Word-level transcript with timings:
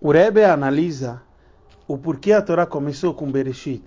o 0.00 0.12
Rebbe 0.12 0.44
analisa 0.44 1.22
o 1.88 1.96
porquê 1.96 2.32
a 2.32 2.42
Torá 2.42 2.66
começou 2.66 3.14
com 3.14 3.30
Bereshit. 3.30 3.82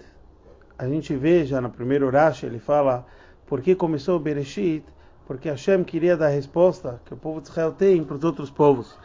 A 0.77 0.87
gente 0.87 1.15
vê 1.15 1.45
já 1.45 1.61
no 1.61 1.69
primeiro 1.69 2.09
Rashi, 2.09 2.47
ele 2.47 2.57
fala 2.57 3.05
por 3.45 3.61
que 3.61 3.75
começou 3.75 4.19
Bereshit, 4.19 4.83
porque 5.27 5.49
Hashem 5.49 5.83
queria 5.83 6.17
dar 6.17 6.27
a 6.27 6.29
resposta 6.29 6.99
que 7.05 7.13
o 7.13 7.17
povo 7.17 7.41
de 7.41 7.49
Israel 7.49 7.73
tem 7.73 8.03
para 8.03 8.15
os 8.15 8.23
outros 8.23 8.49
povos. 8.49 8.95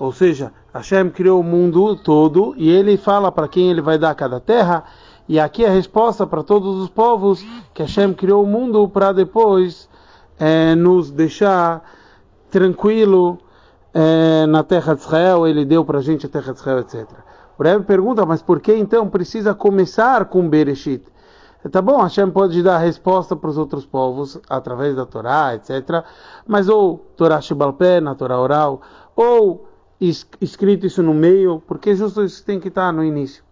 Ou 0.00 0.12
seja, 0.12 0.52
Hashem 0.74 1.10
criou 1.10 1.40
o 1.40 1.44
mundo 1.44 1.94
todo 1.94 2.54
e 2.56 2.68
ele 2.68 2.96
fala 2.96 3.30
para 3.30 3.46
quem 3.46 3.70
ele 3.70 3.80
vai 3.80 3.98
dar 3.98 4.14
cada 4.16 4.40
terra. 4.40 4.84
E 5.28 5.38
aqui 5.38 5.64
a 5.64 5.70
resposta 5.70 6.26
para 6.26 6.42
todos 6.42 6.76
os 6.82 6.88
povos 6.88 7.44
que 7.72 7.82
Hashem 7.82 8.14
criou 8.14 8.42
o 8.42 8.46
mundo 8.46 8.88
para 8.88 9.12
depois 9.12 9.88
é, 10.38 10.74
nos 10.74 11.10
deixar 11.10 11.84
tranquilo 12.50 13.38
é, 13.94 14.46
na 14.46 14.62
terra 14.62 14.94
de 14.94 15.00
Israel, 15.00 15.46
ele 15.46 15.64
deu 15.64 15.84
para 15.84 15.98
a 15.98 16.02
gente 16.02 16.26
a 16.26 16.28
terra 16.28 16.52
de 16.52 16.58
Israel, 16.58 16.80
etc. 16.80 17.06
O 17.58 17.62
Rebbe 17.62 17.84
pergunta, 17.84 18.24
mas 18.24 18.42
por 18.42 18.60
que 18.60 18.74
então 18.74 19.08
precisa 19.08 19.54
começar 19.54 20.26
com 20.26 20.48
Bereshit? 20.48 21.04
Tá 21.72 21.82
bom, 21.82 22.00
Hashem 22.00 22.30
pode 22.30 22.62
dar 22.62 22.78
resposta 22.78 23.34
para 23.34 23.50
os 23.50 23.58
outros 23.58 23.84
povos 23.84 24.40
através 24.48 24.94
da 24.94 25.04
Torá, 25.04 25.54
etc. 25.56 26.04
Mas 26.46 26.68
ou 26.68 26.98
Torá 27.16 27.40
Shibalpé, 27.40 28.00
na 28.00 28.14
Torá 28.14 28.38
oral, 28.40 28.80
ou 29.16 29.68
escrito 30.00 30.86
isso 30.86 31.02
no 31.02 31.12
meio, 31.12 31.60
porque 31.66 31.96
justo 31.96 32.22
isso 32.22 32.44
tem 32.44 32.60
que 32.60 32.68
estar 32.68 32.92
no 32.92 33.02
início. 33.02 33.42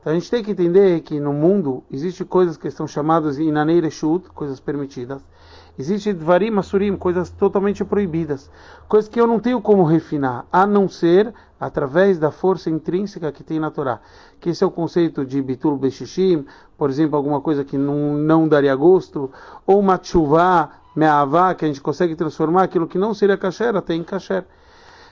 Então 0.00 0.12
a 0.12 0.14
gente 0.14 0.30
tem 0.30 0.42
que 0.42 0.52
entender 0.52 1.00
que 1.00 1.18
no 1.18 1.32
mundo 1.32 1.82
existem 1.90 2.26
coisas 2.26 2.56
que 2.56 2.70
são 2.70 2.86
chamadas 2.86 3.38
Inaneireshut, 3.38 4.28
coisas 4.30 4.60
permitidas, 4.60 5.22
Existe 5.78 6.12
Dvarim 6.12 6.58
Asurim, 6.58 6.96
coisas 6.96 7.30
totalmente 7.30 7.84
proibidas, 7.84 8.50
coisas 8.88 9.08
que 9.08 9.20
eu 9.20 9.28
não 9.28 9.38
tenho 9.38 9.60
como 9.60 9.84
refinar, 9.84 10.44
a 10.50 10.66
não 10.66 10.88
ser 10.88 11.32
através 11.60 12.18
da 12.18 12.32
força 12.32 12.68
intrínseca 12.68 13.30
que 13.30 13.44
tem 13.44 13.60
na 13.60 13.70
Torá. 13.70 14.00
Que 14.40 14.50
esse 14.50 14.64
é 14.64 14.66
o 14.66 14.72
conceito 14.72 15.24
de 15.24 15.40
Bitul 15.40 15.76
Beshishim, 15.76 16.44
por 16.76 16.90
exemplo, 16.90 17.16
alguma 17.16 17.40
coisa 17.40 17.64
que 17.64 17.78
não, 17.78 18.14
não 18.14 18.48
daria 18.48 18.74
gosto, 18.74 19.30
ou 19.64 19.80
Matshuvah, 19.80 20.70
Me'avá, 20.96 21.54
que 21.54 21.64
a 21.64 21.68
gente 21.68 21.80
consegue 21.80 22.16
transformar 22.16 22.64
aquilo 22.64 22.88
que 22.88 22.98
não 22.98 23.14
seria 23.14 23.38
kasher 23.38 23.76
até 23.76 23.94
em 23.94 24.02
kasher. 24.02 24.44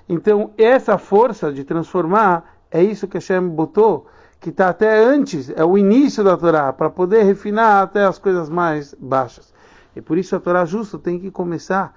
Então, 0.09 0.51
essa 0.59 0.99
força 0.99 1.53
de 1.53 1.63
transformar, 1.63 2.57
é 2.73 2.83
isso 2.83 3.07
que 3.07 3.19
Hashem 3.19 3.49
botou, 3.51 4.09
que 4.41 4.51
está 4.51 4.69
até 4.69 5.05
antes, 5.05 5.51
é 5.51 5.65
o 5.65 5.77
início 5.77 6.23
da 6.23 6.37
Torá, 6.37 6.73
para 6.73 6.91
poder 6.91 7.25
refinar 7.25 7.83
até 7.83 8.05
as 8.05 8.19
coisas 8.19 8.49
mais 8.49 8.95
baixas. 8.99 9.53
E 9.95 10.01
por 10.01 10.19
isso 10.19 10.37
a 10.37 10.41
Torá 10.41 10.65
justo 10.65 10.99
tem 10.99 11.19
que 11.19 11.31
começar 11.31 11.95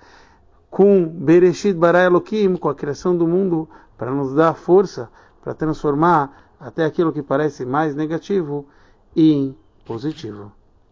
com 0.69 1.05
Bereshit 1.05 1.73
bara 1.73 2.03
Elohim, 2.03 2.55
com 2.55 2.69
a 2.69 2.75
criação 2.75 3.15
do 3.15 3.27
mundo, 3.27 3.67
para 3.97 4.11
nos 4.11 4.33
dar 4.33 4.53
força 4.53 5.09
para 5.41 5.53
transformar 5.53 6.53
até 6.59 6.85
aquilo 6.85 7.13
que 7.13 7.23
parece 7.23 7.65
mais 7.65 7.95
negativo 7.95 8.67
em 9.15 9.55
positivo. 9.85 10.51